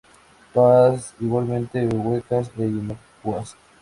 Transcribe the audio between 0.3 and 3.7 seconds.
Todas igualmente huecas e inocuas.